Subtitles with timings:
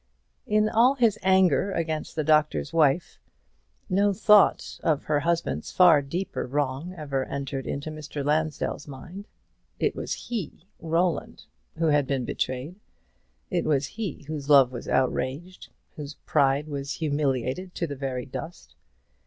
[0.47, 3.19] In all his anger against the Doctor's Wife,
[3.87, 8.25] no thought of her husband's far deeper wrong ever entered into Mr.
[8.25, 9.27] Lansdell's mind.
[9.79, 11.45] It was he Roland
[11.77, 12.77] who had been betrayed:
[13.51, 18.73] it was he whose love was outraged, whose pride was humiliated to the very dust.